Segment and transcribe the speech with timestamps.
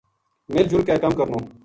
[0.53, 1.39] ”مِل جُل کے کَم کرنو“